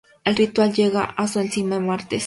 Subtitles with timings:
[0.23, 2.19] El ritual llega a su cima el martes.